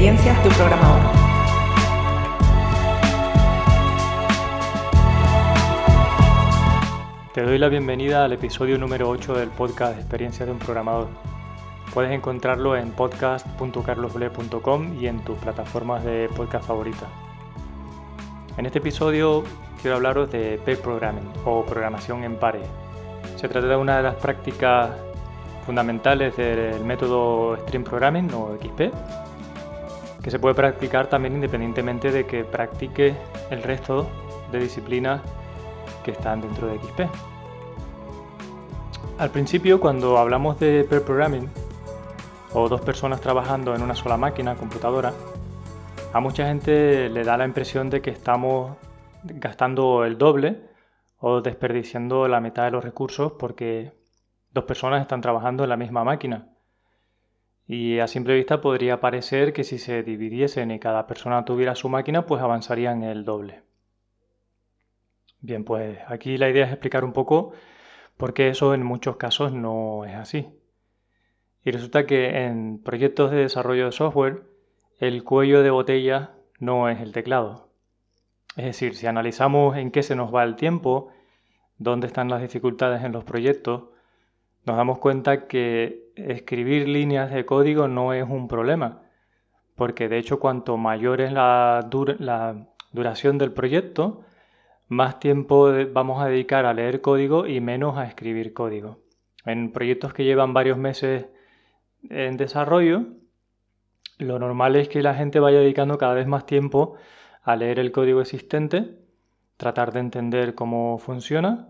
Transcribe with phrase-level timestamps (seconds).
[0.00, 1.02] experiencias de un programador.
[7.34, 11.08] Te doy la bienvenida al episodio número 8 del podcast Experiencias de un programador.
[11.92, 17.10] Puedes encontrarlo en podcast.carlosble.com y en tus plataformas de podcast favoritas.
[18.56, 19.44] En este episodio
[19.82, 22.66] quiero hablaros de pair programming o programación en pares.
[23.36, 24.92] Se trata de una de las prácticas
[25.66, 28.94] fundamentales del método Stream Programming o XP,
[30.22, 33.14] que se puede practicar también independientemente de que practique
[33.50, 34.08] el resto
[34.52, 35.20] de disciplinas
[36.04, 37.00] que están dentro de XP.
[39.18, 41.48] Al principio, cuando hablamos de pair programming
[42.52, 45.12] o dos personas trabajando en una sola máquina, computadora,
[46.12, 48.76] a mucha gente le da la impresión de que estamos
[49.22, 50.70] gastando el doble
[51.18, 53.92] o desperdiciando la mitad de los recursos porque
[54.50, 56.49] dos personas están trabajando en la misma máquina.
[57.72, 61.88] Y a simple vista podría parecer que si se dividiesen y cada persona tuviera su
[61.88, 63.62] máquina, pues avanzarían el doble.
[65.40, 67.52] Bien, pues aquí la idea es explicar un poco
[68.16, 70.48] por qué eso en muchos casos no es así.
[71.64, 74.42] Y resulta que en proyectos de desarrollo de software,
[74.98, 77.68] el cuello de botella no es el teclado.
[78.56, 81.12] Es decir, si analizamos en qué se nos va el tiempo,
[81.78, 83.90] dónde están las dificultades en los proyectos,
[84.66, 89.02] nos damos cuenta que escribir líneas de código no es un problema,
[89.74, 91.86] porque de hecho cuanto mayor es la,
[92.92, 94.22] duración del proyecto,
[94.88, 98.98] más tiempo vamos a dedicar a leer código y menos a escribir código.
[99.46, 101.26] En proyectos que llevan varios meses
[102.08, 103.06] en desarrollo,
[104.18, 106.96] lo normal es que la gente vaya dedicando cada vez más tiempo
[107.42, 108.98] a leer el código existente,
[109.56, 111.69] tratar de entender cómo funciona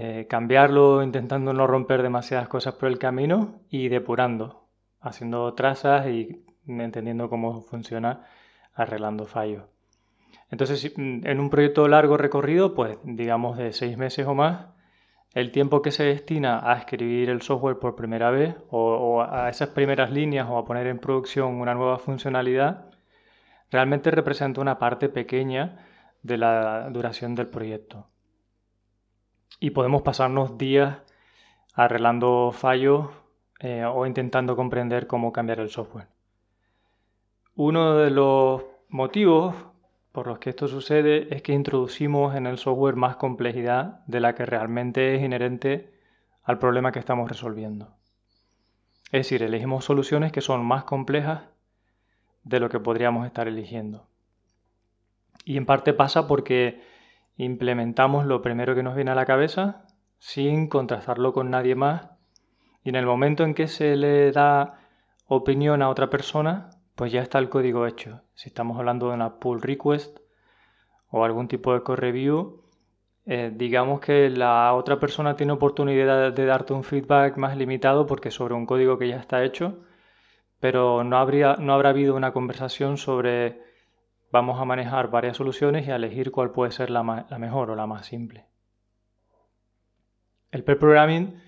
[0.00, 4.68] eh, cambiarlo intentando no romper demasiadas cosas por el camino y depurando,
[5.00, 8.24] haciendo trazas y entendiendo cómo funciona,
[8.74, 9.64] arreglando fallos.
[10.50, 14.66] Entonces, mm, en un proyecto largo recorrido, pues digamos de seis meses o más,
[15.34, 19.70] el tiempo que se destina a escribir el software por primera vez o, a esas
[19.70, 22.86] primeras líneas o a poner en producción una nueva funcionalidad,
[23.68, 25.86] realmente representa una parte pequeña
[26.22, 28.06] de la duración del proyecto
[29.60, 30.98] y podemos pasarnos días
[31.74, 33.08] arreglando fallos
[33.60, 36.08] eh, o intentando comprender cómo cambiar el software.
[37.54, 39.54] Uno de los motivos
[40.12, 44.34] por los que esto sucede es que introducimos en el software más complejidad de la
[44.34, 45.92] que realmente es inherente
[46.44, 47.94] al problema que estamos resolviendo.
[49.06, 51.42] Es decir, elegimos soluciones que son más complejas
[52.44, 54.06] de lo que podríamos estar eligiendo.
[55.44, 56.80] Y en parte pasa porque
[57.38, 59.86] implementamos lo primero que nos viene a la cabeza
[60.18, 62.10] sin contrastarlo con nadie más
[62.84, 64.80] y en el momento en que se le da
[65.26, 68.22] opinión a otra persona, pues ya está el código hecho.
[68.34, 70.18] Si estamos hablando de una pull request
[71.10, 72.62] o algún tipo de core review,
[73.26, 78.30] eh, digamos que la otra persona tiene oportunidad de darte un feedback más limitado porque
[78.30, 79.80] sobre un código que ya está hecho,
[80.60, 83.67] pero no, habría, no habrá habido una conversación sobre
[84.30, 87.86] vamos a manejar varias soluciones y a elegir cuál puede ser la, mejor o la
[87.86, 88.46] más simple.
[90.50, 91.40] El pair programming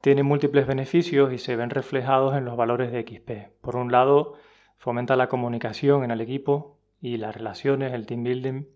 [0.00, 3.60] tiene múltiples beneficios y se ven reflejados en los valores de XP.
[3.60, 4.34] Por un lado,
[4.76, 8.66] fomenta la comunicación en el equipo y las relaciones, el team building.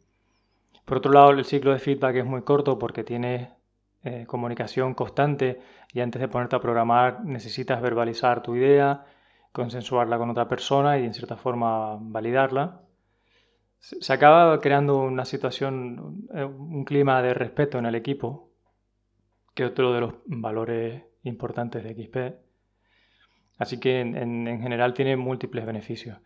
[0.84, 3.50] Por otro lado, el ciclo de feedback es muy corto porque tiene
[4.04, 5.60] eh, comunicación constante
[5.92, 9.04] y antes de ponerte a programar necesitas verbalizar tu idea,
[9.52, 12.87] consensuarla con otra persona y en cierta forma validarla
[13.80, 18.50] se acaba creando una situación, eh, un clima de respeto en el equipo,
[19.54, 22.48] que es otro de los valores importantes de XP.
[23.58, 26.18] Así que en, general tiene múltiples beneficios.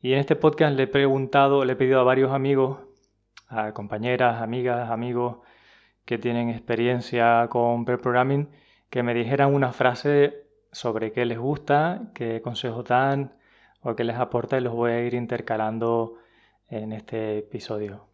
[0.00, 2.78] Y en este podcast le he preguntado, le he pedido a varios amigos,
[3.48, 5.38] a compañeras, amigas, amigos
[6.04, 8.48] que tienen experiencia con pair programming,
[8.90, 13.34] que me dijeran una frase sobre qué les gusta, qué consejos dan
[13.80, 16.18] o qué les aporta y los voy a ir intercalando
[16.70, 18.06] en este episodio.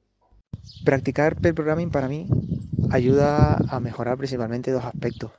[0.85, 2.27] Practicar pair programming para mí
[2.91, 5.33] ayuda a mejorar principalmente dos aspectos.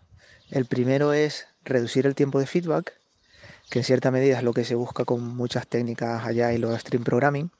[0.50, 2.94] El primero es reducir el tiempo de feedback,
[3.70, 6.80] que en cierta medida es lo que se busca con muchas técnicas allá y los
[6.80, 7.52] stream programming,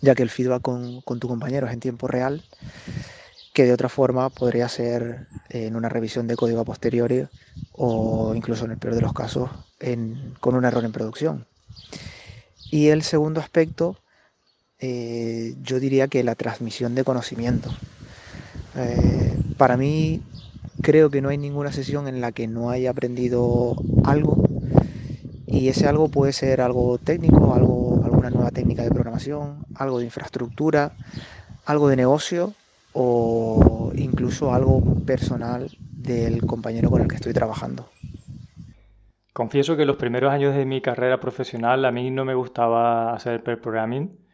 [0.00, 2.42] ya que el feedback con, tu compañero es en tiempo real,
[3.54, 7.26] que de otra forma podría ser en una revisión de código a posteriori
[7.72, 9.50] o incluso en el peor de los casos
[10.40, 11.46] con un error en producción.
[12.70, 13.96] Y el segundo aspecto
[14.80, 17.70] eh, yo diría que la transmisión de conocimiento.
[18.76, 20.22] Eh, para mí
[20.82, 24.44] creo que no hay ninguna sesión en la que no haya aprendido algo
[25.46, 30.06] Y ese algo puede ser algo técnico, algo, alguna nueva técnica de programación, algo de
[30.06, 30.92] infraestructura,
[31.64, 32.54] algo de negocio
[32.92, 37.88] o incluso algo personal del compañero con el que estoy trabajando.
[39.32, 43.42] Confieso que los primeros años de mi carrera profesional a mí no me gustaba hacer
[43.42, 44.25] programming.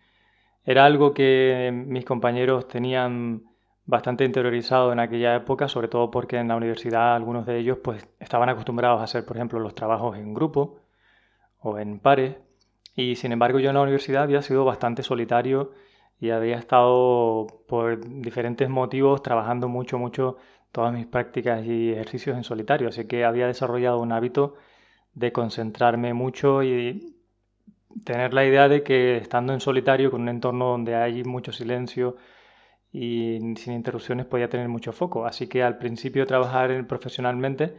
[0.65, 3.43] Era algo que mis compañeros tenían
[3.85, 8.07] bastante interiorizado en aquella época, sobre todo porque en la universidad algunos de ellos pues
[8.21, 10.79] estaban acostumbrados a hacer, por ejemplo, los trabajos en grupo
[11.61, 12.37] o en pares.
[12.95, 15.73] Y sin embargo yo en la universidad había sido bastante solitario
[16.21, 20.37] y había estado por diferentes motivos trabajando mucho, mucho
[20.71, 22.89] todas mis prácticas y ejercicios en solitario.
[22.89, 24.55] Así que había desarrollado un hábito
[25.15, 27.12] de concentrarme mucho y
[28.05, 32.17] tener la idea de que estando en solitario, con un entorno donde hay mucho silencio
[32.93, 35.27] y sin interrupciones, podía tener mucho foco.
[35.27, 37.77] Así que al principio trabajar profesionalmente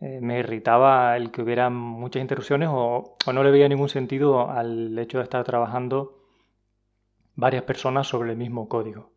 [0.00, 4.50] eh, me irritaba el que hubiera muchas interrupciones o, o no le veía ningún sentido
[4.50, 6.18] al hecho de estar trabajando
[7.34, 9.12] varias personas sobre el mismo código.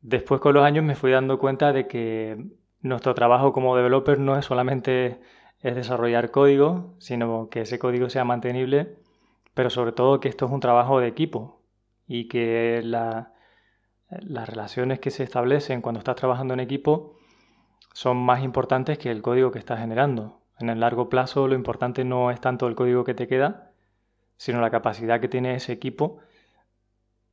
[0.00, 2.36] Después con los años me fui dando cuenta de que
[2.80, 5.20] nuestro trabajo como developer no es solamente
[5.60, 8.96] es desarrollar código, sino que ese código sea mantenible,
[9.54, 11.60] pero sobre todo que esto es un trabajo de equipo
[12.06, 13.28] y que las
[14.48, 17.16] relaciones que se establecen cuando estás trabajando en equipo
[17.92, 20.40] son más importantes que el código que estás generando.
[20.58, 23.72] En el largo plazo lo importante no es tanto el código que te queda,
[24.36, 26.20] sino la capacidad que tiene ese equipo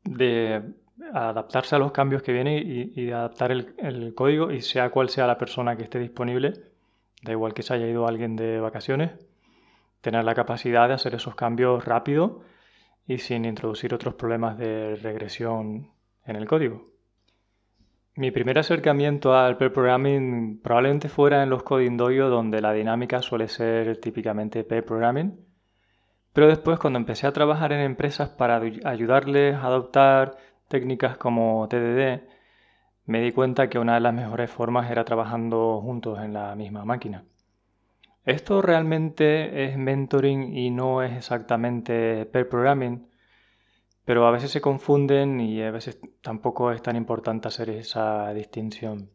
[0.04, 0.74] de
[1.14, 2.62] adaptarse a los cambios que vienen
[2.96, 6.70] y, adaptar el, el, código y sea cual sea la persona que esté disponible
[7.22, 9.12] Da igual que se haya ido alguien de vacaciones,
[10.02, 12.42] tener la capacidad de hacer esos cambios rápido
[13.06, 15.92] y sin introducir otros problemas de regresión
[16.26, 16.90] en el código.
[18.16, 23.22] Mi primer acercamiento al pair programming probablemente fuera en los coding dojo donde la dinámica
[23.22, 25.40] suele ser típicamente pair programming,
[26.34, 30.38] pero después cuando empecé a trabajar en empresas para ayudarles a adoptar
[30.68, 32.22] técnicas como TDD,
[33.06, 36.86] me di cuenta que una de las mejores formas era trabajando juntos en la misma
[36.86, 37.24] máquina.
[38.30, 43.10] Esto realmente es mentoring y no es exactamente pair programming,
[44.06, 49.10] pero a veces se confunden y a veces tampoco es tan importante hacer esa distinción.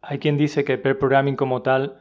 [0.00, 2.00] Hay quien dice que pair programming como tal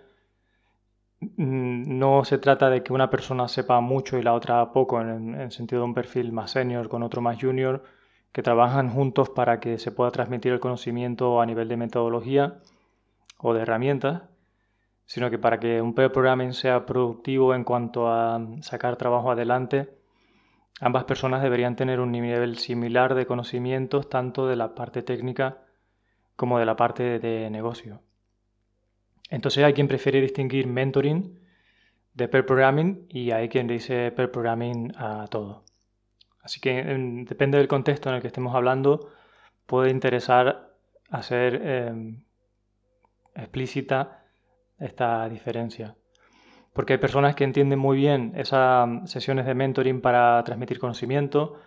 [1.19, 5.35] mm, no se trata de que una persona sepa mucho y la otra poco, en
[5.35, 7.83] el sentido de un perfil más senior con otro más junior,
[8.31, 12.59] que trabajan juntos para que se pueda transmitir el conocimiento a nivel de metodología
[13.37, 14.30] o de herramientas,
[15.11, 19.89] sino que para que un pair programming sea productivo en cuanto a sacar trabajo adelante,
[20.79, 25.65] ambas personas deberían tener un nivel similar de conocimientos tanto de la parte técnica
[26.37, 27.99] como de la parte de negocio.
[29.29, 31.37] Entonces hay quien prefiere distinguir mentoring
[32.13, 35.65] de pair programming y hay quien dice pair programming a todo.
[36.41, 36.85] Así que
[37.27, 39.09] depende del contexto en el que estemos hablando,
[39.65, 40.73] puede interesar
[41.09, 42.23] hacer em,
[43.35, 44.20] explícita
[44.81, 45.95] esta diferencia.
[46.73, 51.59] Porque hay personas que entienden muy bien esas sesiones de mentoring para transmitir conocimiento,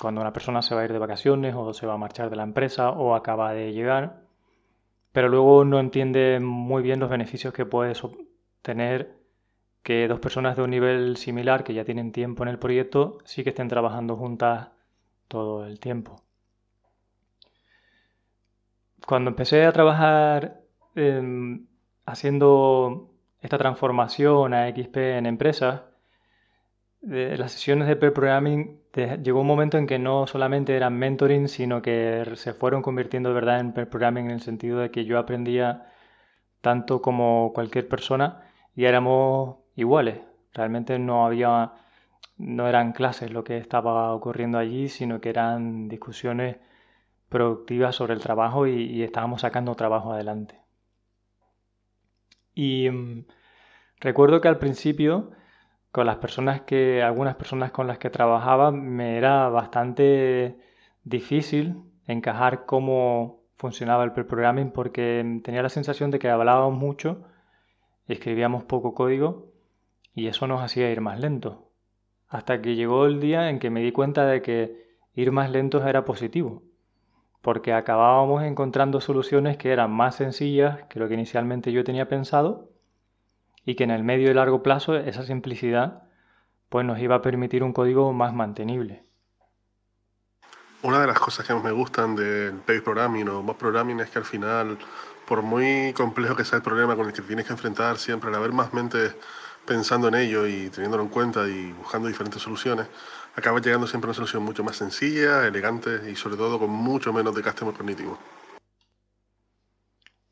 [0.00, 2.36] cuando una persona se va a ir de vacaciones o se va a marchar de
[2.36, 4.22] la empresa o acaba de llegar,
[5.12, 9.18] pero luego no entiende muy bien los beneficios que puedes obtener
[9.82, 13.42] que dos personas de un nivel similar que ya tienen tiempo en el proyecto sí
[13.42, 14.68] que estén trabajando juntas
[15.28, 16.22] todo el tiempo.
[19.06, 20.60] Cuando empecé a trabajar
[20.94, 21.66] em,
[22.06, 25.82] haciendo esta transformación a XP en empresas,
[27.00, 28.80] de las sesiones de pair programming
[29.22, 33.34] llegó un momento en que no solamente eran mentoring, sino que se fueron convirtiendo de
[33.34, 35.86] verdad en pair programming en el sentido de que yo aprendía
[36.60, 38.42] tanto como cualquier persona
[38.74, 40.20] y éramos iguales.
[40.52, 41.72] Realmente no había,
[42.38, 46.56] no eran clases lo que estaba ocurriendo allí, sino que eran discusiones
[47.28, 50.59] productivas sobre el trabajo y, estábamos sacando trabajo adelante.
[52.54, 53.24] Y mm,
[54.00, 55.30] recuerdo que al principio,
[55.92, 60.58] con las personas que, algunas personas con las que trabajaba, me era bastante
[61.04, 67.24] difícil encajar cómo funcionaba el pre-programming porque tenía la sensación de que hablábamos mucho,
[68.08, 69.52] escribíamos poco código
[70.14, 71.70] y eso nos hacía ir más lento.
[72.28, 75.84] Hasta que llegó el día en que me di cuenta de que ir más lentos
[75.86, 76.62] era positivo,
[77.42, 82.70] porque acabábamos encontrando soluciones que eran más sencillas que lo que inicialmente yo tenía pensado
[83.64, 86.02] y que en el medio y largo plazo esa simplicidad
[86.68, 89.04] pues nos iba a permitir un código más mantenible.
[90.82, 94.08] Una de las cosas que más me gustan del pair programming o mob programming es
[94.08, 94.78] que al final,
[95.26, 98.36] por muy complejo que sea el problema con el que tienes que enfrentar siempre, al
[98.36, 99.14] haber más mentes
[99.66, 102.86] pensando en ello y teniéndolo en cuenta y buscando diferentes soluciones,
[103.36, 107.12] acabas llegando siempre a una solución mucho más sencilla, elegante y sobre todo con mucho
[107.12, 108.18] menos de cognitivo.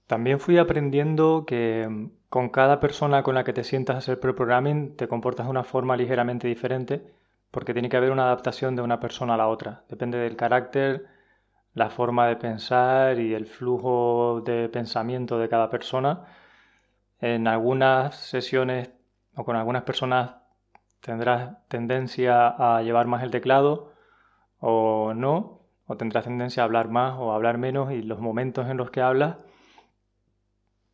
[0.07, 4.21] También fui aprendiendo que mm, con cada persona con la que te sientas a hacer
[4.21, 7.03] pre-programming te comportas de una forma ligeramente diferente
[7.51, 9.85] porque tiene que haber una adaptación de una persona a la otra.
[9.89, 11.07] Depende del carácter,
[11.75, 16.25] la forma de pensar y el flujo de pensamiento de cada persona.
[17.21, 18.91] En algunas sesiones
[19.35, 20.37] o con algunas personas
[21.01, 23.93] tendrás tendencia a llevar más el teclado
[24.61, 28.69] o no, o tendrás tendencia a hablar más o a hablar menos y los momentos
[28.69, 29.37] en los que hablas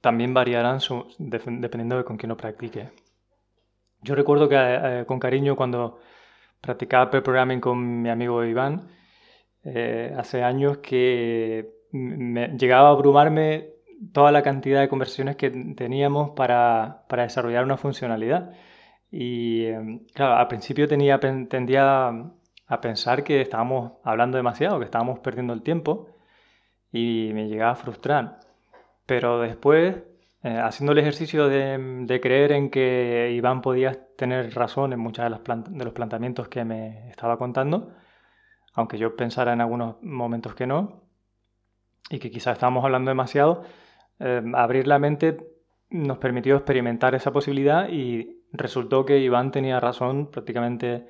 [0.01, 0.81] también variarán
[1.19, 2.91] dependiendo de con quién lo practique.
[4.03, 5.99] Yo recuerdo que eh, con cariño cuando
[6.61, 8.89] practicaba pair programming con mi amigo Iván,
[9.65, 13.71] eh, hace años que me, llegaba a abrumarme
[14.13, 18.53] toda la cantidad de conversaciones que teníamos para, para desarrollar una funcionalidad.
[19.17, 22.09] Y em, claro, al principio tenía, tendía
[22.67, 26.09] a pensar que estábamos hablando demasiado, que estábamos perdiendo el tiempo
[26.91, 28.41] y me llegaba a frustrar.
[29.07, 30.03] Pero después,
[30.43, 35.31] eh, haciendo el ejercicio de, creer en que Iván podía tener razón en muchos de,
[35.85, 37.93] los planteamientos que me estaba contando,
[38.73, 41.05] aunque yo pensara en algunos momentos que no,
[42.11, 43.63] y que quizás estábamos hablando demasiado,
[44.19, 45.39] eh, abrir la mente
[45.91, 51.09] nos permitió experimentar esa posibilidad y resultó que Iván tenía razón prácticamente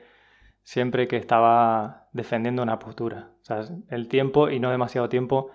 [0.62, 3.30] siempre que estaba defendiendo una postura.
[3.90, 5.50] El tiempo y no demasiado tiempo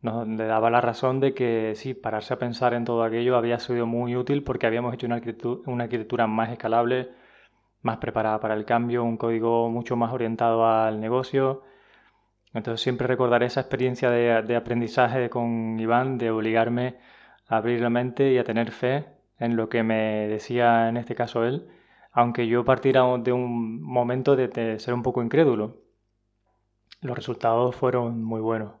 [0.00, 3.86] nos daba la razón de que sí, pararse a pensar en todo aquello había sido
[3.86, 5.20] muy útil porque habíamos hecho una
[5.66, 7.10] una arquitectura más escalable,
[7.82, 11.62] más preparada para el cambio, un código mucho más orientado al negocio.
[12.54, 16.96] Entonces siempre recordaré esa experiencia de, aprendizaje con Iván, de obligarme
[17.48, 21.14] a abrir la mente y a tener fe en lo que me decía en este
[21.14, 21.68] caso él,
[22.12, 25.82] aunque yo partiera de un momento de, ser un poco incrédulo.
[27.02, 28.72] Los resultados fueron muy buenos.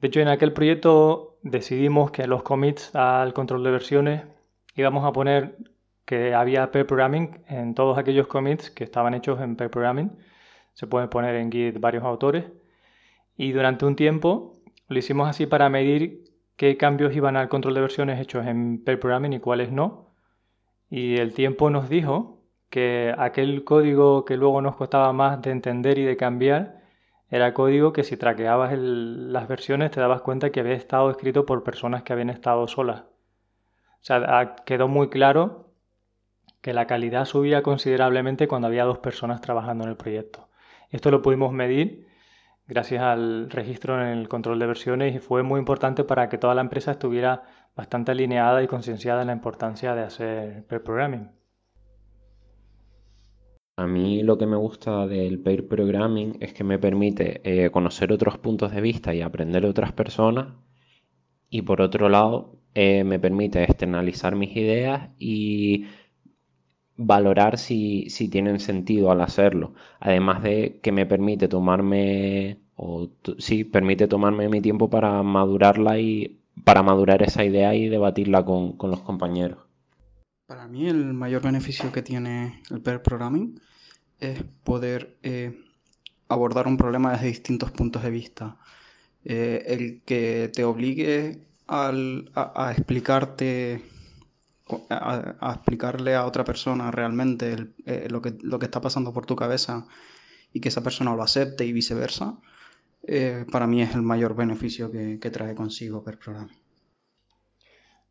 [0.00, 4.24] De hecho, en aquel proyecto decidimos que los commits al control de versiones
[4.74, 5.56] íbamos a poner
[6.06, 10.16] que había pair programming en todos aquellos commits que estaban hechos en pair programming.
[10.74, 12.44] Se pueden poner en Git varios autores.
[13.36, 14.56] Y durante un tiempo
[14.88, 16.24] lo hicimos así para medir
[16.56, 20.14] qué cambios iban al control de versiones hechos en pair programming y cuáles no.
[20.90, 25.98] Y el tiempo nos dijo que aquel código que luego nos costaba más de entender
[25.98, 26.82] y de cambiar
[27.28, 31.64] era código que si traqueabas las versiones te dabas cuenta que había estado escrito por
[31.64, 33.00] personas que habían estado solas.
[33.00, 35.70] O sea, quedó muy claro
[36.60, 40.48] que la calidad subía considerablemente cuando había dos personas trabajando en el proyecto.
[40.90, 42.05] Esto lo pudimos medir
[42.66, 46.54] gracias al registro en el control de versiones y fue muy importante para que toda
[46.54, 47.42] la empresa estuviera
[47.74, 51.30] bastante alineada y concienciada en la importancia de hacer pair programming.
[53.78, 58.10] A mí lo que me gusta del pair programming es que me permite eh, conocer
[58.10, 60.54] otros puntos de vista y aprender de otras personas
[61.50, 65.86] y por otro lado eh, me permite externalizar mis ideas y
[66.96, 69.74] valorar si, tienen sentido al hacerlo.
[70.00, 76.40] Además de que me permite tomarme, o sí, permite tomarme mi tiempo para madurarla y
[76.64, 79.58] para madurar esa idea y debatirla con, los compañeros.
[80.46, 83.60] Para mí el mayor beneficio que tiene el pair programming
[84.20, 85.58] es poder eh,
[86.28, 88.56] abordar un problema desde distintos puntos de vista.
[89.24, 93.82] Eh, el que te obligue a explicarte
[94.90, 99.36] a, explicarle a otra persona realmente eh, lo, que, lo, que, está pasando por tu
[99.36, 99.86] cabeza
[100.52, 102.38] y que esa persona lo acepte y viceversa,
[103.06, 106.58] eh, para mí es el mayor beneficio que, trae consigo Per Programming.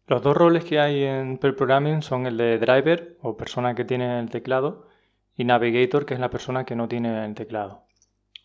[0.08, 3.84] Los dos roles que hay en Per Programming son el de driver o persona que
[3.84, 4.88] tiene el teclado
[5.36, 7.84] y navigator que es la persona que no tiene el teclado.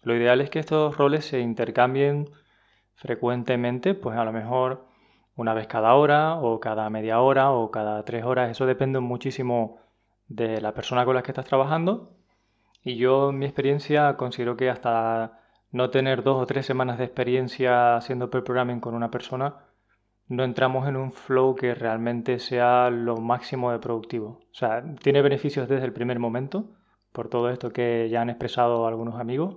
[0.02, 2.30] Lo ideal es que estos roles se intercambien
[2.94, 4.89] frecuentemente, pues a lo mejor
[5.40, 8.50] una vez cada hora o cada media hora o cada tres horas.
[8.50, 9.78] Eso depende muchísimo
[10.28, 12.12] de la persona con la que estás trabajando.
[12.84, 15.40] Y yo en mi experiencia considero que hasta
[15.72, 19.64] no tener dos o tres semanas de experiencia haciendo pair programming con una persona,
[20.28, 24.40] no entramos en un flow que realmente sea lo máximo de productivo.
[24.52, 26.68] O sea, tiene beneficios desde el primer momento,
[27.12, 29.56] por todo esto que ya han expresado algunos amigos.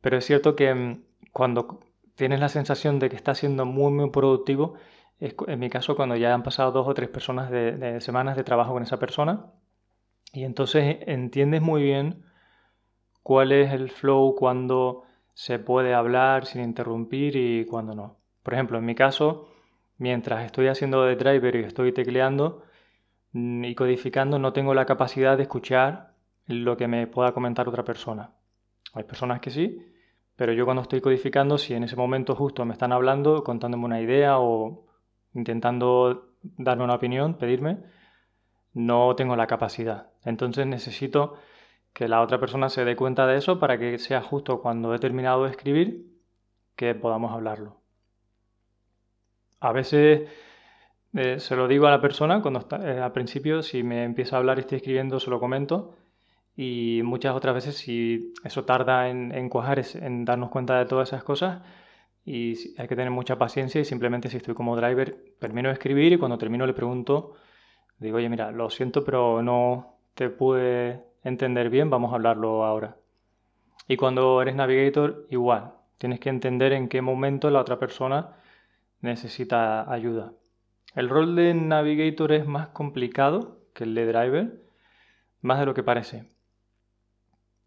[0.00, 1.80] Pero es cierto que mm, cuando
[2.16, 4.74] tienes la sensación de que estás siendo muy, muy productivo.
[5.20, 8.72] en mi caso, cuando ya han pasado dos o tres personas de, semanas de trabajo
[8.72, 9.46] con esa persona.
[10.32, 12.24] Y entonces entiendes muy bien
[13.22, 15.04] cuál es el flow cuando
[15.34, 18.16] se puede hablar sin interrumpir y cuando no.
[18.42, 19.48] Por ejemplo, en mi caso,
[19.98, 22.62] mientras estoy haciendo de driver y estoy tecleando,
[23.32, 26.14] y codificando no tengo la capacidad de escuchar
[26.46, 28.30] lo que me pueda comentar otra persona.
[28.94, 29.78] Hay personas que sí,
[30.36, 34.00] pero yo cuando estoy codificando, si en ese momento justo me están hablando, contándome una
[34.00, 34.86] idea o
[35.34, 37.78] intentando darme una opinión, pedirme,
[38.74, 40.10] no tengo la capacidad.
[40.24, 41.36] Entonces necesito
[41.92, 44.98] que la otra persona se dé cuenta de eso para que sea justo cuando he
[44.98, 46.06] terminado de escribir
[46.76, 47.80] que podamos hablarlo.
[49.60, 50.28] A veces
[51.14, 54.36] eh, se lo digo a la persona cuando está, eh, al principio, si me empieza
[54.36, 55.96] a hablar y estoy escribiendo, se lo comento.
[56.56, 61.22] Y muchas otras veces, si eso tarda en, cuajar, en darnos cuenta de todas esas
[61.22, 61.62] cosas,
[62.24, 66.12] y hay que tener mucha paciencia y simplemente si estoy como driver, termino de escribir
[66.12, 67.34] y cuando termino le pregunto,
[67.98, 72.96] digo, oye, mira, lo siento, pero no te pude entender bien, vamos a hablarlo ahora.
[73.86, 78.36] Y cuando eres navigator, igual, tienes que entender en qué momento la otra persona
[79.00, 80.32] necesita ayuda.
[80.94, 84.62] El rol de navigator es más complicado que el de driver,
[85.42, 86.35] más de lo que parece.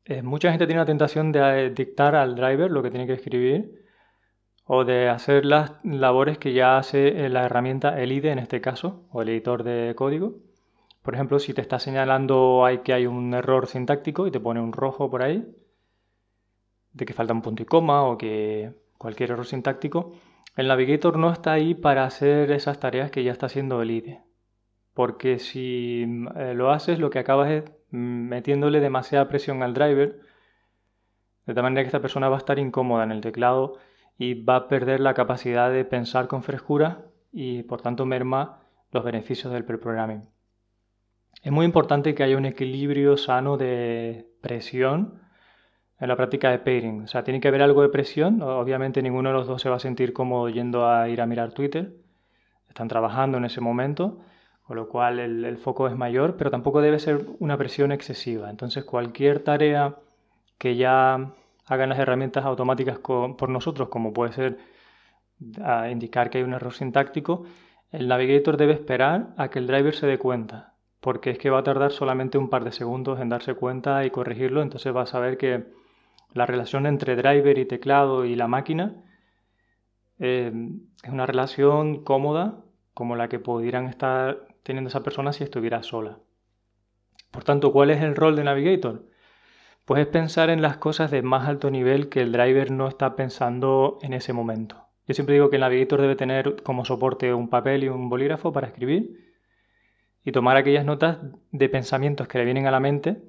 [0.09, 3.13] Eh, mucha gente tiene la tentación de eh, dictar al driver lo que tiene que
[3.13, 3.85] escribir
[4.65, 9.05] o de hacer las labores que ya hace eh, la herramienta Elide en este caso,
[9.11, 10.37] o el editor de código.
[11.03, 14.73] Por ejemplo, si te está señalando que hay un error sintáctico y te pone un
[14.73, 15.45] rojo por ahí,
[16.93, 20.13] de que falta un punto y coma o que cualquier error sintáctico,
[20.55, 24.21] el navigator no está ahí para hacer esas tareas que ya está haciendo el IDE.
[24.95, 26.05] Porque si
[26.55, 30.19] lo haces, lo que acabas es metiéndole demasiada presión al driver,
[31.45, 33.77] de tal manera que esta persona va a estar incómoda en el teclado
[34.17, 38.59] y va a perder la capacidad de pensar con frescura y por tanto merma
[38.91, 40.27] los beneficios del pre-programming.
[41.41, 45.21] Es muy importante que haya un equilibrio sano de presión
[45.99, 47.03] en la práctica de pairing.
[47.03, 48.41] O sea, tiene que haber algo de presión.
[48.41, 51.53] Obviamente ninguno de los dos se va a sentir cómodo yendo a ir a mirar
[51.53, 51.93] Twitter.
[52.67, 54.19] Están trabajando en ese momento,
[54.69, 58.51] con lo cual el, foco es mayor, pero tampoco debe ser una presión excesiva.
[58.51, 59.95] Entonces cualquier tarea
[60.59, 61.33] que ya
[61.65, 64.59] hagan las herramientas automáticas por nosotros, como puede ser
[65.89, 67.45] indicar que hay un error sintáctico,
[67.91, 71.61] el navigator debe esperar a que el driver se dé cuenta, porque es que va
[71.61, 75.07] a tardar solamente un par de segundos en darse cuenta y corregirlo, entonces va a
[75.07, 75.63] saber que
[76.35, 78.97] la relación entre driver y teclado y la máquina
[80.19, 80.53] eh,
[81.01, 82.59] es una relación cómoda
[82.93, 86.19] como la que pudieran estar teniendo esa persona si estuviera sola.
[87.31, 89.05] Por tanto, ¿cuál es el rol de Navigator?
[89.85, 93.15] Pues es pensar en las cosas de más alto nivel que el driver no está
[93.15, 94.85] pensando en ese momento.
[95.07, 98.51] Yo siempre digo que el Navigator debe tener como soporte un papel y un bolígrafo
[98.51, 99.33] para escribir
[100.23, 101.17] y tomar aquellas notas
[101.51, 103.21] de pensamientos que le vienen a la mente,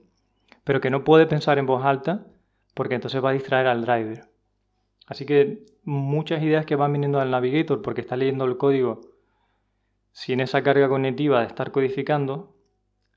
[0.65, 2.27] pero que no puede pensar en voz alta
[2.75, 4.29] porque entonces va a distraer al driver.
[5.07, 9.01] Así que muchas ideas que van viniendo al navigator porque está leyendo el código
[10.13, 12.57] sin esa carga cognitiva de estar codificando,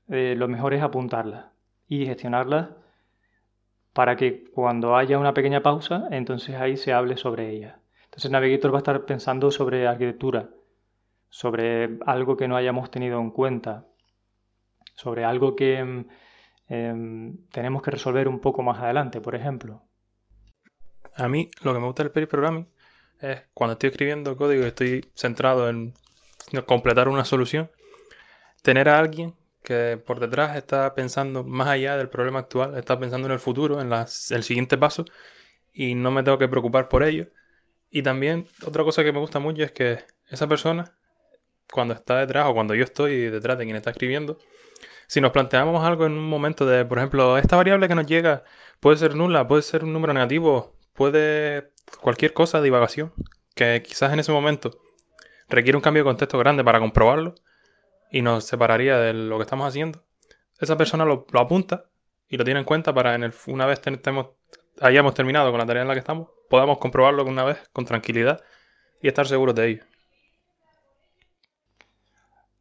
[0.08, 1.46] eh, lo mejor es apuntarlas
[1.86, 2.70] y gestionarlas
[3.92, 7.76] para que cuando haya una pequeña pausa, entonces ahí se hable sobre ellas.
[8.04, 10.50] Entonces navigator va a estar pensando sobre arquitectura,
[11.28, 13.86] sobre algo que no hayamos tenido en cuenta,
[14.94, 16.04] sobre algo que mm,
[16.68, 19.82] Em, tenemos que resolver un poco más adelante, por ejemplo.
[21.16, 22.66] A mí lo que me gusta del pair programming
[23.20, 25.94] es cuando estoy escribiendo código y estoy centrado en
[26.66, 27.70] completar una solución,
[28.62, 33.26] tener a alguien que por detrás está pensando más allá del problema actual, está pensando
[33.26, 35.04] en el futuro, en el siguiente paso,
[35.72, 37.28] y no me tengo que preocupar por ello.
[37.90, 40.96] Y también otra cosa que me gusta mucho es que esa persona,
[41.72, 44.38] cuando está detrás o cuando yo estoy detrás de quien está escribiendo,
[45.06, 48.44] si nos planteamos algo en un momento de, por ejemplo, esta variable que nos llega
[48.80, 53.12] puede ser nula, puede ser un número negativo, puede cualquier cosa, divagación,
[53.54, 54.78] que quizás en ese momento
[55.48, 57.34] requiere un cambio de contexto grande para comprobarlo
[58.10, 60.04] y nos separaría de lo que estamos haciendo.
[60.60, 61.86] Esa persona lo, apunta
[62.28, 63.80] y lo tiene en cuenta para en una vez
[64.80, 68.42] hayamos terminado con la tarea en la que estamos, podamos comprobarlo una vez con tranquilidad
[69.02, 69.84] y estar seguros de ello.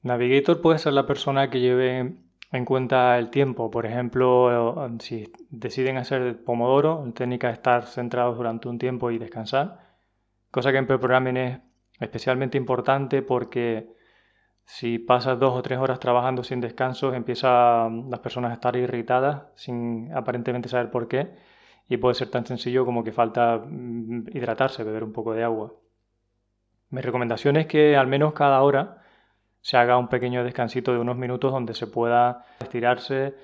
[0.01, 2.13] Navigator puede ser la persona que lleve
[2.51, 3.71] en cuenta el tiempo.
[3.71, 9.79] Por ejemplo, si deciden hacer Pomodoro, técnica de estar centrados durante un tiempo y descansar,
[10.51, 11.59] cosa que en pre-programming es
[12.03, 13.87] especialmente importante porque
[14.65, 19.43] si pasas dos o tres horas trabajando sin descanso, empiezan las personas a estar irritadas
[19.55, 21.31] sin aparentemente saber por qué
[21.89, 25.73] y puede ser tan sencillo como que falta mm, hidratarse, beber un poco de agua.
[26.89, 29.03] Mi recomendación es que al menos cada hora
[29.61, 33.35] se haga un pequeño descansito de unos minutos donde se pueda estirarse,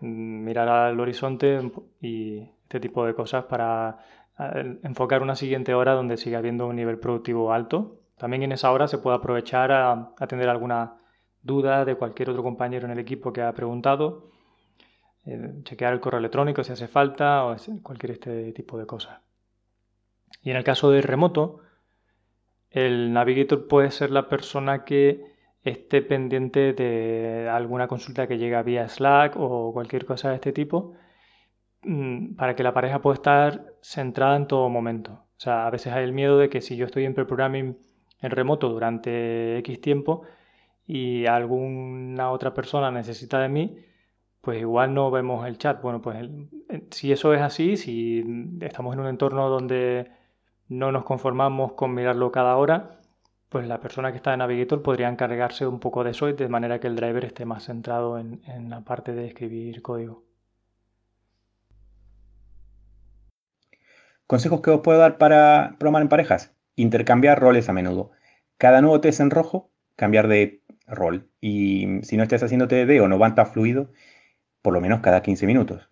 [0.00, 1.60] mm, mirar al horizonte
[2.00, 3.98] y este tipo de cosas para
[4.38, 7.97] eh, enfocar una siguiente hora donde siga habiendo un nivel productivo alto.
[8.18, 10.98] También en esa hora se puede aprovechar a atender alguna
[11.42, 14.30] duda de cualquier otro compañero en el equipo que ha preguntado,
[15.24, 19.20] eh, chequear el correo electrónico si hace falta o cualquier este tipo de cosas.
[20.42, 21.60] Y en el caso del remoto,
[22.70, 28.88] el navigator puede ser la persona que esté pendiente de alguna consulta que llegue vía
[28.88, 30.94] Slack o cualquier cosa de este tipo
[31.82, 35.12] mm, para que la pareja pueda estar centrada en todo momento.
[35.12, 37.78] O sea, a veces hay el miedo de que si yo estoy en pre-programming
[38.20, 40.22] en remoto durante X tiempo
[40.86, 43.78] y alguna otra persona necesita de mí,
[44.40, 45.82] pues igual no vemos el chat.
[45.82, 46.28] Bueno, pues
[46.90, 48.24] si eso es así, si
[48.60, 50.10] estamos en un entorno donde
[50.68, 53.00] no nos conformamos con mirarlo cada hora,
[53.48, 56.80] pues la persona que está en Navigator podría encargarse un poco de eso de manera
[56.80, 60.24] que el driver esté más centrado en, en la parte de escribir código.
[64.26, 66.57] Consejos que os puedo dar para programar en parejas.
[66.78, 68.12] Intercambiar roles a menudo.
[68.56, 71.28] Cada nuevo test en rojo, cambiar de rol.
[71.40, 73.90] Y si no estás haciendo TDD o no va tan fluido,
[74.62, 75.90] por lo menos cada 15 minutos.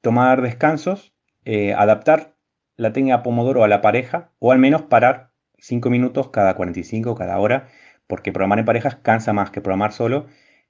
[0.00, 1.12] Tomar descansos,
[1.44, 2.36] eh, adaptar
[2.76, 7.36] la técnica Pomodoro a la pareja o al menos parar 5 minutos cada 45, cada
[7.40, 7.66] hora,
[8.06, 10.26] porque programar en parejas cansa más que programar solo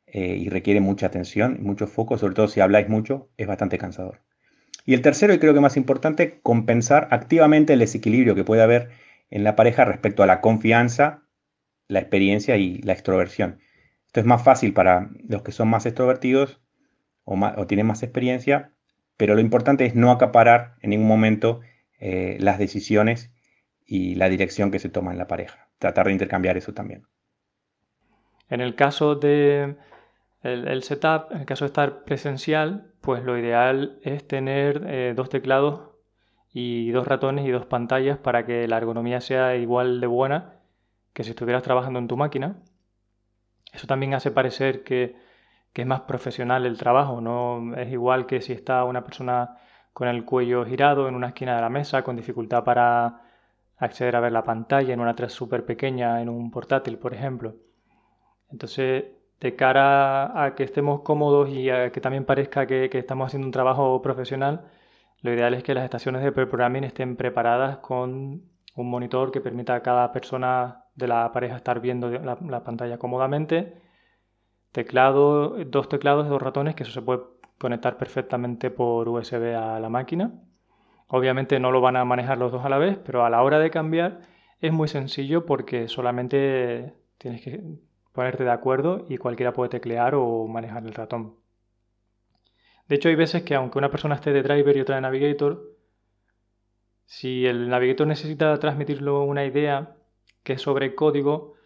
[0.07, 4.23] eh, y requiere mucha atención, mucho foco, sobre todo si habláis mucho, es bastante cansador.
[4.87, 8.89] Y el tercero, y creo que más importante, compensar activamente el desequilibrio que puede haber
[9.31, 11.23] en la pareja respecto a la confianza,
[11.87, 13.61] la experiencia y la extroversión.
[14.07, 16.61] Esto es más fácil para los que son más extrovertidos
[17.25, 18.73] o, tienen más experiencia,
[19.17, 21.61] pero lo importante es no acaparar en ningún momento
[22.01, 23.31] eh, las decisiones
[23.85, 25.69] y la dirección que se toma en la pareja.
[25.79, 27.05] Tratar de intercambiar eso también.
[28.49, 29.77] En el caso de
[30.43, 35.29] el, setup, en el caso de estar presencial, pues lo ideal es tener eh, dos
[35.29, 35.88] teclados
[36.53, 40.55] y dos ratones y dos pantallas para que la ergonomía sea igual de buena
[41.13, 42.57] que si estuvieras trabajando en tu máquina.
[43.73, 45.17] Eso también hace parecer que
[45.73, 49.59] que es más profesional el trabajo, no es igual que si está una persona
[49.93, 53.23] con el cuello girado en una esquina de la mesa, con dificultad para
[53.77, 57.55] acceder a ver la pantalla en una 3 súper pequeña en un portátil, por ejemplo.
[58.51, 59.05] Entonces,
[59.41, 63.53] de cara a que estemos cómodos y a que también parezca que, estamos haciendo un
[63.53, 64.69] trabajo profesional,
[65.21, 68.43] lo ideal es que las estaciones de programming estén preparadas con
[68.75, 73.83] un monitor que permita a cada persona de la pareja estar viendo la pantalla cómodamente
[75.67, 77.23] dos teclados dos ratones, que eso se puede
[77.59, 80.33] conectar perfectamente por USB a la máquina.
[81.09, 83.59] Obviamente no lo van a manejar los dos a la vez, pero a la hora
[83.59, 84.21] de cambiar
[84.61, 87.63] es muy sencillo porque solamente tienes que
[88.13, 91.37] ponerte de acuerdo y cualquiera puede teclear o manejar el ratón.
[92.89, 95.77] De hecho, hay veces que aunque una persona esté de driver y otra de navigator,
[97.07, 99.97] si el navigator necesita transmitirle una idea
[100.43, 101.59] que es sobre código,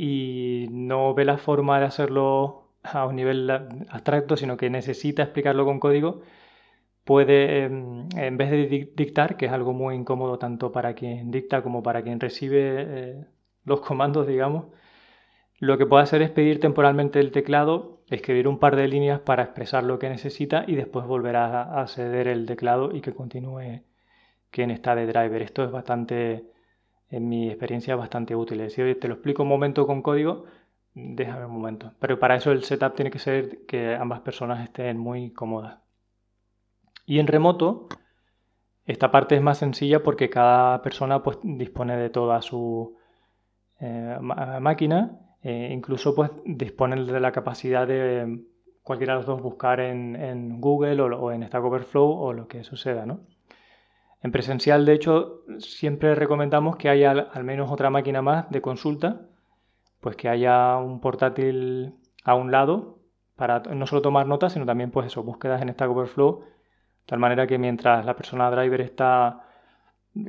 [0.00, 5.64] y no ve la forma de hacerlo a un nivel abstracto, sino que necesita explicarlo
[5.64, 6.22] con código,
[7.04, 11.62] puede, em, en vez de dictar, que es algo muy incómodo tanto para quien dicta
[11.62, 13.26] como para quien recibe eh,
[13.64, 14.66] los comandos, digamos,
[15.60, 19.42] lo que puede hacer es pedir temporalmente el teclado, escribir un par de líneas para
[19.42, 23.82] expresar lo que necesita y después volver a, ceder el teclado y que continúe
[24.50, 25.42] quien está de driver.
[25.42, 26.44] Esto es bastante
[27.10, 28.68] en mi experiencia bastante útil.
[28.70, 30.44] Si te lo explico un momento con código,
[30.94, 31.92] déjame un momento.
[31.98, 35.78] Pero para eso el setup tiene que ser que ambas personas estén muy cómodas.
[37.06, 37.88] Y en remoto,
[38.84, 42.96] esta parte es más sencilla porque cada persona pues, dispone de toda su
[43.80, 45.18] eh, máquina.
[45.42, 48.40] E incluso pues, dispone de la capacidad de
[48.82, 53.06] cualquiera de los dos buscar en, Google o, en Stack Overflow o lo que suceda,
[53.06, 53.20] ¿no?
[54.22, 59.20] En presencial, de hecho, siempre recomendamos que haya al menos otra máquina más de consulta,
[60.00, 62.98] pues que haya un portátil a un lado
[63.36, 66.46] para no solo tomar notas, sino también pues eso, búsquedas en Stack Overflow, de
[67.06, 69.44] tal manera que mientras la persona driver está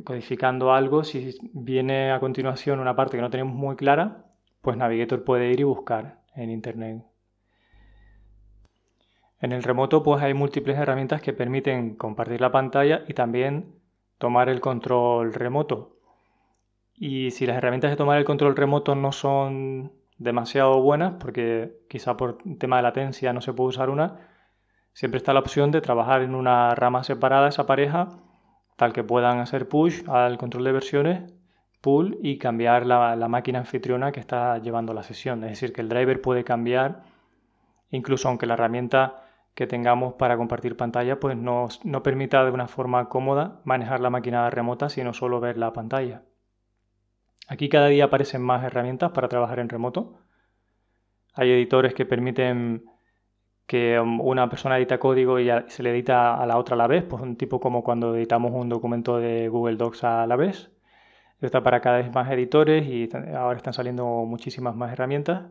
[0.04, 4.26] codificando algo, si viene a continuación una parte que no tenemos muy clara,
[4.62, 7.04] pues Navigator puede ir y buscar en Internet.
[9.41, 13.80] En el remoto pues hay múltiples herramientas que permiten compartir la pantalla y también
[14.17, 15.95] tomar el control remoto.
[16.93, 22.17] Y si las herramientas de tomar el control remoto no son demasiado buenas, porque quizá
[22.17, 24.28] por tema de latencia no se puede usar una,
[24.91, 28.10] siempre está la opción de trabajar en una rama separada esa pareja,
[28.76, 31.34] tal que puedan hacer push al control de versiones,
[31.82, 35.44] pull y cambiar la, la máquina anfitriona que está llevando la sesión.
[35.44, 37.04] Es decir, que el driver puede cambiar,
[37.92, 39.24] incluso aunque la herramienta
[39.60, 44.10] que tengamos para compartir pantalla pues nos, no permita de una forma cómoda manejar la
[44.10, 46.24] máquina remota, sino solo ver la pantalla.
[47.50, 50.20] Aquí cada día aparecen más herramientas para trabajar en remoto.
[51.34, 52.86] Hay editores que permiten
[53.65, 56.88] que um, una persona edita código y se le edita a la otra a la
[56.88, 60.72] vez, pues un tipo como cuando editamos un documento de Google Docs a la vez.
[61.41, 65.43] Está para cada vez más editores y ahora están saliendo muchísimas más herramientas.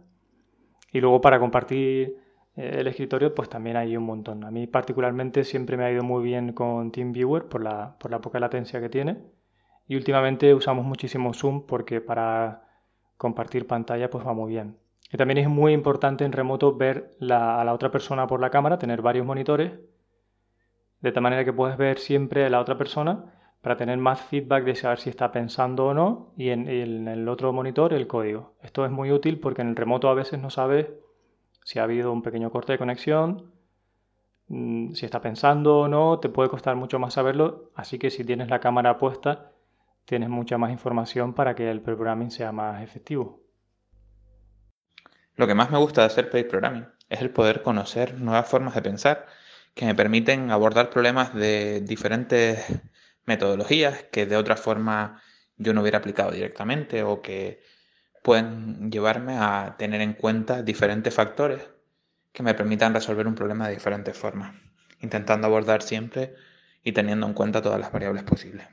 [0.93, 2.19] Y luego para compartir
[2.57, 4.45] eh, el escritorio, pues también hay un montón.
[4.45, 8.21] A mí particularmente siempre me ha ido muy bien con TeamViewer por la, por la
[8.21, 9.19] poca latencia que tiene.
[9.87, 12.69] Y últimamente usamos muchísimo Zoom porque para
[13.17, 14.77] compartir pantalla pues va muy bien.
[15.11, 18.79] Y también es muy importante en remoto ver a la otra persona por la cámara,
[18.79, 19.73] tener varios monitores,
[21.01, 24.65] de tal manera que puedes ver siempre a la otra persona para tener más feedback
[24.65, 28.55] de saber si está pensando o no y en, el otro monitor el código.
[28.63, 30.87] Esto es muy útil porque en el remoto a veces no sabes
[31.65, 33.51] si ha habido un pequeño corte de conexión,
[34.49, 38.25] mm, si está pensando o no, te puede costar mucho más saberlo, así que si
[38.25, 39.53] tienes la cámara puesta
[40.09, 43.43] tienes mucha más información para que el programming sea más efectivo.
[45.37, 48.75] Lo que más me gusta de hacer pair programming es el poder conocer nuevas formas
[48.75, 49.27] de pensar
[49.75, 52.81] que me permiten abordar problemas de diferentes
[53.29, 55.23] metodologías que de otra forma
[55.57, 57.63] yo no hubiera aplicado directamente o que
[58.23, 61.71] pueden llevarme a tener en cuenta diferentes factores
[62.33, 64.55] que me permitan resolver un problema de diferentes formas,
[65.01, 66.35] intentando abordar siempre
[66.83, 68.67] y teniendo en cuenta todas las variables posibles.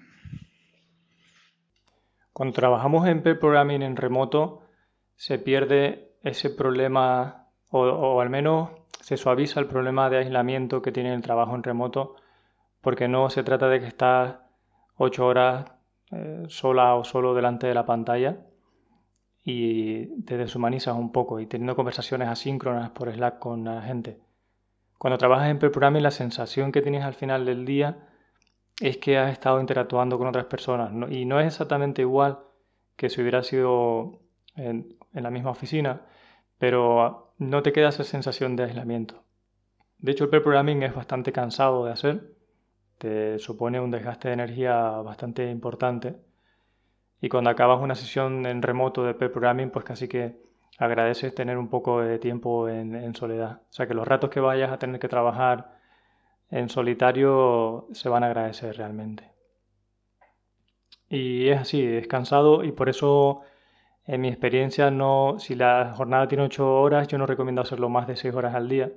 [2.31, 4.63] Cuando trabajamos en pair programming en remoto,
[5.15, 11.13] se pierde ese problema, o, al menos se suaviza el problema de aislamiento que tiene
[11.13, 12.15] el trabajo en remoto,
[12.81, 14.44] porque no se trata de que estás
[14.97, 15.71] ocho horas
[16.11, 18.37] eh, sola o solo delante de la pantalla
[19.43, 24.19] y te deshumanizas un poco y teniendo conversaciones asíncronas por Slack con la gente.
[24.97, 28.07] Cuando trabajas en pre-programming, la sensación que tienes al final del día
[28.81, 32.39] es que has estado interactuando con otras personas y no es exactamente igual
[32.95, 34.19] que si hubiera sido
[34.55, 36.01] en, la misma oficina,
[36.57, 39.23] pero no te queda esa sensación de aislamiento.
[39.99, 42.34] De hecho, el pair programming es bastante cansado de hacer,
[42.97, 46.15] te supone un desgaste de energía bastante importante
[47.21, 50.37] y cuando acabas una sesión en remoto de pair programming, pues casi que
[50.77, 53.61] agradeces tener un poco de tiempo en, soledad.
[53.69, 55.79] O sea que los ratos que vayas a tener que trabajar
[56.51, 59.31] en solitario se van a agradecer realmente.
[61.09, 63.41] Y es así, es cansado y por eso
[64.05, 68.07] en mi experiencia, no, si la jornada tiene 8 horas, yo no recomiendo hacerlo más
[68.07, 68.91] de 6 horas al día.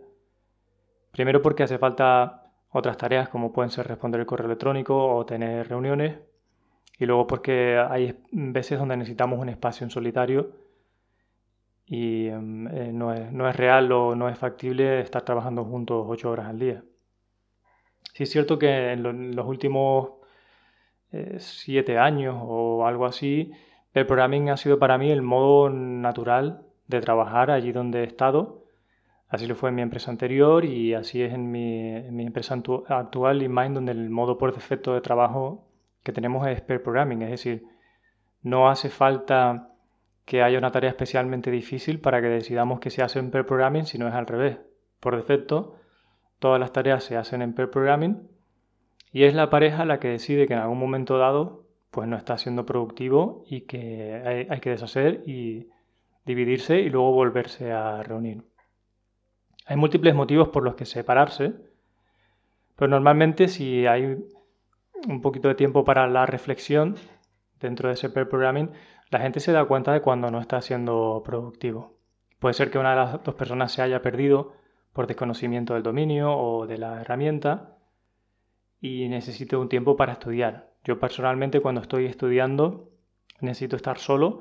[1.13, 5.69] Primero porque hace falta otras tareas como pueden ser responder el correo electrónico o tener
[5.69, 6.19] reuniones.
[6.99, 10.53] Y luego porque hay veces donde necesitamos un espacio en solitario
[11.89, 16.47] y em, eh, no, es, real o no es factible estar trabajando juntos 8 horas
[16.49, 16.85] al día.
[18.13, 20.11] Sí es cierto que en, los últimos
[21.11, 23.53] 7 eh, años o algo así,
[23.95, 28.65] el programming ha sido para mí el modo natural de trabajar allí donde he estado.
[29.29, 32.55] Así lo fue en mi empresa anterior y así es en mi, empresa
[32.89, 35.69] actual, InMind, donde el modo por defecto de trabajo
[36.03, 37.23] que tenemos es pair programming.
[37.23, 37.65] Es decir,
[38.43, 39.75] no hace falta
[40.25, 43.85] que haya una tarea especialmente difícil para que decidamos que se hace en pair programming,
[43.85, 44.59] sino es al revés.
[45.01, 45.77] Por defecto,
[46.39, 48.29] todas las tareas se hacen en pair programming
[49.13, 52.37] y es la pareja la que decide que en algún momento dado pues no está
[52.39, 55.69] siendo productivo y que hay, que deshacer y
[56.25, 58.45] dividirse y luego volverse a reunir.
[59.69, 61.53] Hay múltiples motivos por los que separarse,
[62.75, 64.17] pero normalmente si hay
[65.07, 66.97] un poquito de tiempo para la reflexión
[67.61, 68.71] dentro de ese pair programming,
[69.11, 71.99] la gente se da cuenta de cuando no está siendo productivo.
[72.39, 74.55] Puede ser que una de las dos personas se haya perdido
[74.95, 77.77] por desconocimiento del dominio o de la herramienta
[78.81, 80.71] y necesite un tiempo para estudiar.
[80.83, 82.89] Yo personalmente cuando estoy estudiando
[83.43, 84.41] necesito estar solo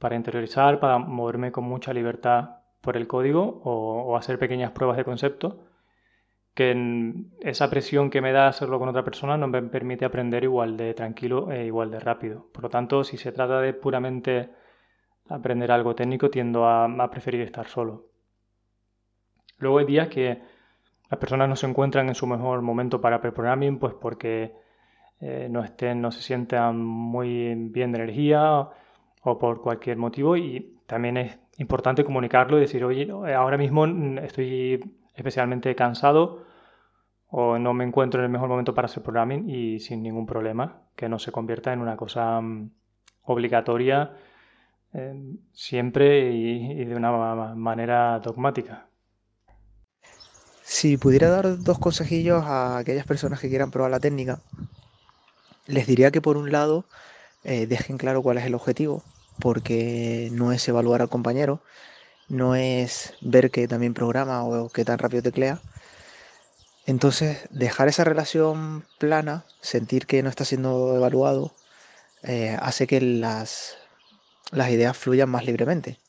[0.00, 5.04] para interiorizar, para moverme con mucha libertad por el código o, hacer pequeñas pruebas de
[5.04, 5.64] concepto,
[6.54, 10.76] que esa presión que me da hacerlo con otra persona no me permite aprender igual
[10.76, 12.46] de tranquilo e igual de rápido.
[12.52, 14.50] Por lo tanto, si se trata de puramente
[15.28, 18.06] aprender algo técnico, tiendo a, preferir estar solo.
[19.58, 20.42] Luego hay días que
[21.10, 24.54] las personas no se encuentran en su mejor momento para pre-programming, pues porque
[25.20, 28.68] eh, no estén, no se sientan muy bien de energía
[29.22, 33.86] o por cualquier motivo y también es importante comunicarlo y decir, oye, ahora mismo
[34.18, 36.44] estoy especialmente cansado
[37.36, 40.82] o no me encuentro en el mejor momento para hacer programming y sin ningún problema,
[40.94, 42.70] que no se convierta en una cosa mm,
[43.24, 44.12] obligatoria
[44.92, 45.14] eh,
[45.52, 48.86] siempre y, de una manera dogmática.
[50.62, 54.38] Si pudiera dar dos consejillos a aquellas personas que quieran probar la técnica,
[55.66, 56.84] les diría que por un lado
[57.42, 59.02] eh, dejen claro cuál es el objetivo,
[59.40, 61.60] porque no es evaluar al compañero,
[62.28, 65.60] no es ver que también programa o que tan rápido teclea.
[66.86, 71.52] Entonces, dejar esa relación plana, sentir que no está siendo evaluado,
[72.22, 73.76] eh, hace que las,
[74.52, 76.00] las ideas fluyan más libremente.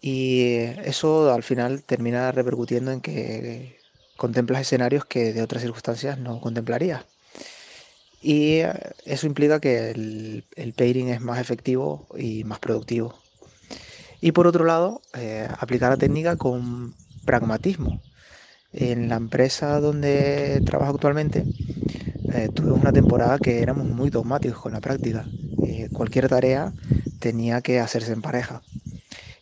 [0.00, 3.78] Y eso al final termina repercutiendo en que
[4.16, 7.11] contemplas escenarios que de otras circunstancias no contemplarías.
[8.22, 8.60] Y
[9.04, 13.14] eso implica que el, el pairing es más efectivo y más productivo.
[14.20, 18.00] Y por otro lado, eh, aplicar la técnica con pragmatismo.
[18.72, 21.48] En la empresa donde trabajo actualmente,
[22.28, 25.32] eh, una temporada que éramos muy dogmáticos con la práctica.
[25.62, 26.74] Eh, cualquier tarea
[27.18, 28.64] tenía que hacerse en pareja.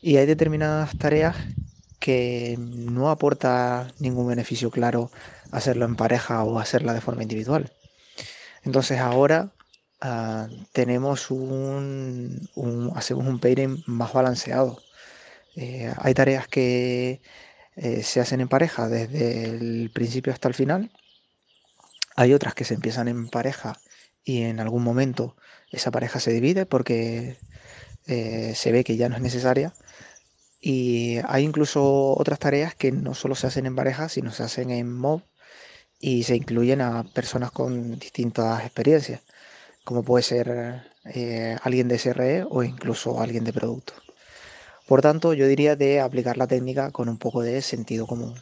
[0.02, 1.36] Y hay determinadas tareas
[1.98, 5.10] que no aporta ningún beneficio claro
[5.50, 7.72] hacerlo en pareja o hacerla de forma individual.
[8.62, 9.52] Entonces ahora
[10.00, 12.48] ah, tenemos un,
[12.94, 14.78] hacemos un pairing más balanceado.
[15.56, 17.22] Eh, hay tareas que
[17.76, 20.90] eh, se hacen en pareja desde el principio hasta el final.
[22.16, 23.80] Hay otras que se empiezan en pareja
[24.24, 25.36] y en algún momento
[25.70, 27.38] esa pareja se divide porque
[28.06, 29.74] eh, se ve que ya no es necesaria.
[30.60, 34.70] Y hay incluso otras tareas que no solo se hacen en pareja, sino se hacen
[34.70, 35.22] en mob
[36.00, 39.22] y se incluyen a personas con distintas experiencias,
[39.84, 43.92] como puede ser eh, alguien de SRE o incluso alguien de producto.
[44.88, 48.34] Por tanto, yo diría de aplicar la técnica con un poco de sentido común.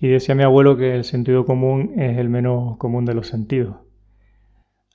[0.00, 3.76] Y decía mi abuelo que el sentido común es el menos común de los sentidos.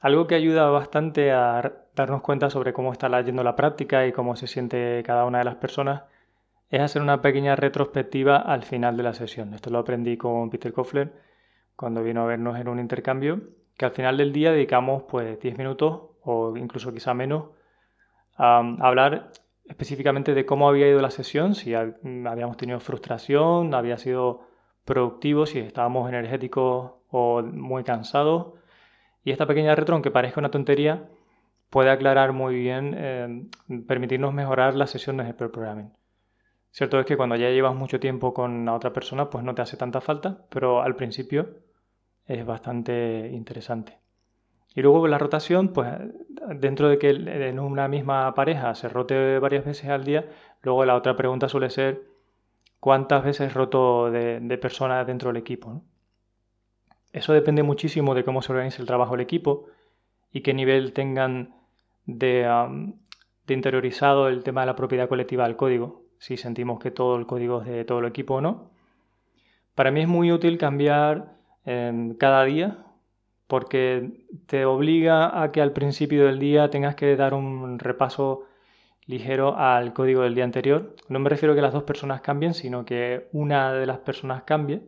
[0.01, 4.35] Algo que ayuda bastante a darnos cuenta sobre cómo está yendo la práctica y cómo
[4.35, 6.03] se siente cada una de las personas
[6.69, 9.53] es hacer una pequeña retrospectiva al final de la sesión.
[9.53, 11.13] Esto lo aprendí con Peter Kofler
[11.75, 13.41] cuando vino a vernos en un intercambio,
[13.77, 17.45] que al final del día dedicamos pues 10 minutos o incluso quizá menos
[18.35, 19.31] a, hablar
[19.65, 24.41] específicamente de cómo había ido la sesión, si habíamos tenido frustración, había sido
[24.85, 28.53] productivo, si estábamos energéticos o muy cansados.
[29.23, 31.09] Y esta pequeña retro, aunque parezca una tontería,
[31.69, 33.43] puede aclarar muy bien, eh,
[33.87, 35.91] permitirnos mejorar las sesiones de programming.
[36.77, 39.63] Cierto es que cuando ya llevas mucho tiempo con la otra persona, pues no te
[39.63, 41.49] hace tanta falta, pero al principio
[42.27, 43.97] es bastante interesante.
[44.75, 45.89] Y luego la rotación, pues
[46.59, 50.29] dentro de que en una misma pareja se rote varias veces al día,
[50.61, 52.03] luego la otra pregunta suele ser
[52.79, 55.81] cuántas veces roto de, personas dentro del equipo.
[57.11, 59.65] Eso depende muchísimo de cómo se organiza el trabajo del equipo
[60.31, 61.55] y qué nivel tengan
[62.05, 62.47] de
[63.47, 67.61] interiorizado el tema de la propiedad colectiva del código si sentimos que todo el código
[67.61, 68.71] es de todo el equipo o no.
[69.75, 72.85] Para mí es muy útil cambiar em, cada día
[73.47, 78.45] porque te obliga a que al principio del día tengas que dar un repaso
[79.05, 80.95] ligero al código del día anterior.
[81.07, 84.43] No me refiero a que las dos personas cambien, sino que una de las personas
[84.43, 84.81] cambie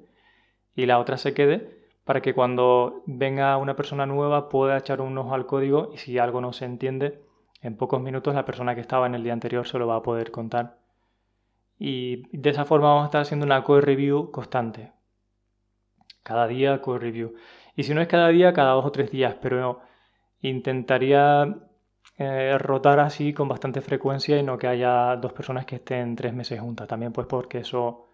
[0.76, 5.18] y la otra se quede para que cuando venga una persona nueva pueda echar un
[5.18, 7.22] ojo al código y si algo no se entiende,
[7.62, 10.02] en pocos minutos la persona que estaba en el día anterior se lo va a
[10.02, 10.79] poder contar
[11.80, 14.92] y de esa forma vamos a estar haciendo una code review constante.
[16.24, 17.36] Cada día code review.
[17.76, 19.80] Y si no es cada día, cada dos o tres días, pero
[20.42, 21.56] intentaría
[22.18, 26.34] eh, rotar así con bastante frecuencia y no que haya dos personas que estén tres
[26.34, 26.88] meses juntas.
[26.88, 28.10] También pues porque eso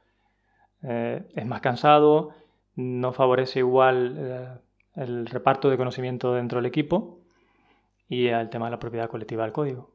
[0.83, 2.33] eh, es más cansado,
[2.75, 4.47] no favorece igual eh,
[4.95, 7.21] el reparto de conocimiento dentro del equipo
[8.07, 9.94] y el tema de la propiedad colectiva del código.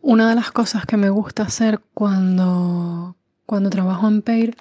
[0.00, 4.56] Una de las cosas que me gusta hacer cuando, cuando trabajo en PAIR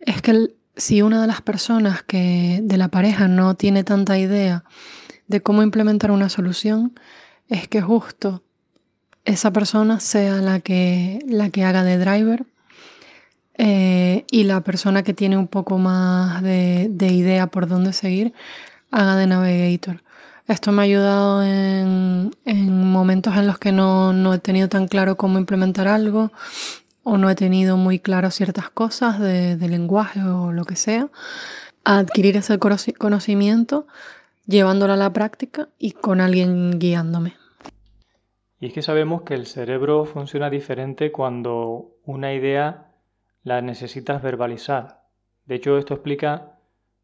[0.00, 4.64] es que si una de las personas que de la pareja no tiene tanta idea
[5.28, 6.98] de cómo implementar una solución,
[7.48, 8.42] es que justo
[9.24, 12.46] esa persona sea la que, la que haga de driver
[13.58, 18.32] eh, y la persona que tiene un poco más de, de idea por dónde seguir
[18.90, 20.02] haga de navigator.
[20.50, 22.32] Esto me ha ayudado en,
[22.90, 26.32] momentos en los que no, he tenido tan claro cómo implementar algo
[27.04, 31.06] o no he tenido muy claro ciertas cosas de, lenguaje o lo que sea,
[31.84, 33.86] a adquirir ese conocimiento
[34.44, 37.34] llevándolo a la práctica y con alguien guiándome.
[38.58, 42.90] Y es que sabemos que el cerebro funciona diferente cuando una idea
[43.44, 45.04] la necesitas verbalizar.
[45.46, 46.58] De hecho, esto explica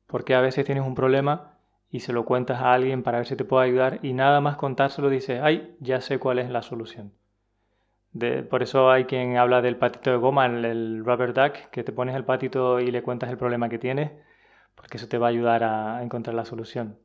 [0.09, 1.56] por qué a veces tienes un problema
[1.97, 4.57] y se lo cuentas a alguien para ver si te puede ayudar y nada más
[4.57, 7.15] contárselo dices, ay, ya sé cuál es la solución.
[8.51, 12.15] por eso hay quien habla del patito de goma, el, rubber duck, que te pones
[12.15, 14.11] el patito y le cuentas el problema que tienes,
[14.75, 16.99] porque eso te va a ayudar a, encontrar la solución.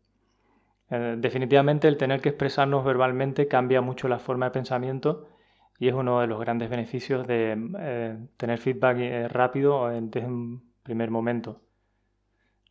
[0.89, 5.29] Eh, definitivamente el tener que expresarnos verbalmente cambia mucho la forma de pensamiento
[5.79, 10.73] y es uno de los grandes beneficios de eh, tener feedback eh, rápido desde un
[10.83, 11.61] primer momento.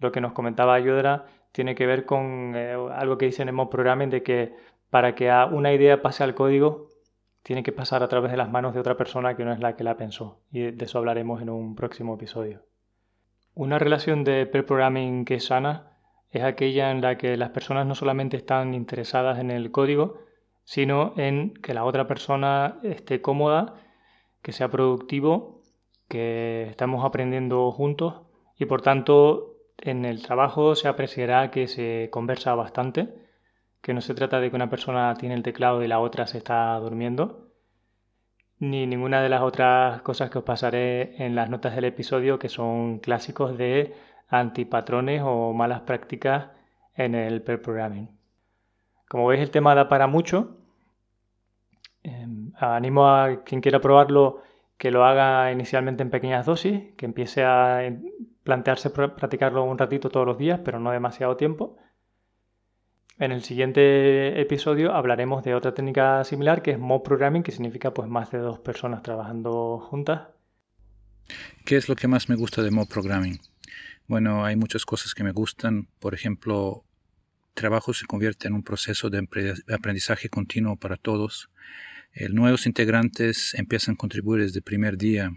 [0.01, 3.69] Lo que nos comentaba Yodra tiene que ver con eh, algo que dice en el
[3.69, 4.55] Programming de que
[4.91, 6.89] para que una idea pase al código
[7.43, 9.77] tiene que pasar a través de las manos de otra persona que no es la
[9.77, 12.63] que la pensó y de eso hablaremos en un próximo episodio.
[13.55, 15.91] Una relación de pair programming que es sana
[16.31, 20.19] es aquella en la que las personas no solamente están interesadas en el código,
[20.65, 23.75] sino en que la otra persona esté cómoda,
[24.43, 25.63] que sea productivo,
[26.09, 28.23] que estamos aprendiendo juntos
[28.57, 29.50] y por tanto
[29.83, 33.09] en el trabajo se apreciará que se conversa bastante,
[33.81, 36.39] que no se trata de que una persona tiene el teclado y la otra se
[36.39, 37.49] está durmiendo,
[38.59, 42.49] ni ninguna de las otras cosas que os pasaré en las notas del episodio que
[42.49, 43.95] son clásicos de
[44.29, 46.49] antipatrones o malas prácticas
[46.95, 48.09] en el pair programming.
[49.09, 50.57] Como veis el tema da para mucho.
[52.03, 54.43] Em, animo a quien quiera probarlo
[54.79, 57.83] que lo haga inicialmente en pequeñas dosis, que empiece a
[58.51, 61.79] plantearse practicarlo un ratito todos los días, pero no demasiado tiempo.
[63.17, 67.95] En el siguiente episodio hablaremos de otra técnica similar que es mob programming, que significa
[67.95, 70.23] pues más de dos personas trabajando juntas.
[71.65, 73.39] ¿Qué es lo que más me gusta de mob programming?
[74.09, 75.87] Bueno, hay muchas cosas que me gustan.
[76.01, 76.83] Por ejemplo,
[77.55, 79.29] trabajo se convierte en un proceso de
[79.73, 81.51] aprendizaje continuo para todos.
[82.13, 85.31] El nuevos integrantes empiezan a contribuir desde el primer día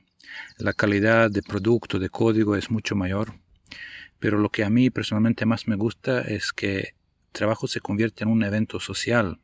[0.58, 3.34] la calidad de producto, de código es mucho mayor.
[4.20, 6.94] Pero lo que a mí personalmente más me gusta es que el
[7.32, 9.40] trabajo se convierte en un evento social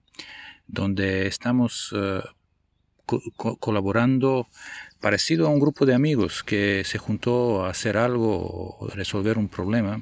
[0.68, 2.22] donde estamos eh,
[3.60, 4.48] colaborando
[5.02, 9.50] parecido a un grupo de amigos que se juntó a hacer algo o resolver un
[9.50, 10.02] problema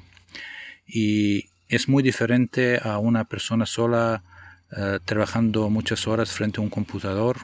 [0.85, 4.23] y es muy diferente a una persona sola
[4.75, 7.37] eh, trabajando muchas horas frente a un computador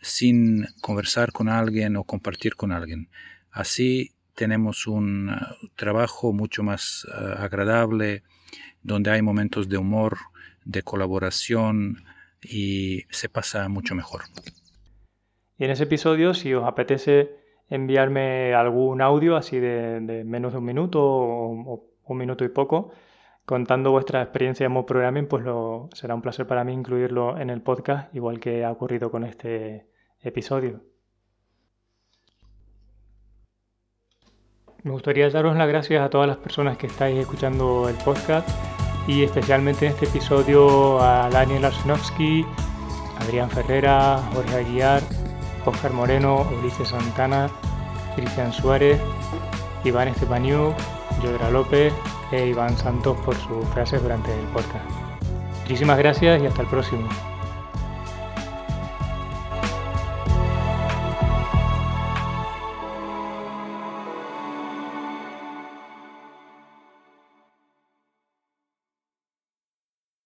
[0.00, 3.08] sin conversar con alguien o compartir con alguien.
[3.50, 8.22] Así tenemos un uh, trabajo mucho más uh, agradable,
[8.82, 10.18] donde hay momentos de humor,
[10.64, 12.04] de colaboración
[12.42, 14.22] y se pasa mucho mejor.
[15.58, 17.30] Y en ese episodio, si os apetece
[17.68, 22.92] enviarme algún audio así de, menos de un minuto o, un minuto y poco,
[23.46, 27.48] contando vuestra experiencia en Mod Programming, pues lo, será un placer para mí incluirlo en
[27.48, 29.86] el podcast, igual que ha ocurrido con este
[30.20, 30.82] episodio.
[34.82, 38.48] Me gustaría daros las gracias a todas las personas que estáis escuchando el podcast
[39.08, 42.44] y especialmente en este episodio a Daniel Arsenovsky,
[43.20, 45.02] Adrián Ferrera, Jorge Aguiar,
[45.64, 47.48] Oscar Moreno, Ulises Santana,
[48.16, 49.00] Cristian Suárez,
[49.84, 50.74] Iván Estepaniuk,
[51.22, 51.92] Yodra López
[52.32, 54.84] e Iván Santos por sus frases durante el podcast.
[55.60, 57.08] Muchísimas gracias y hasta el próximo.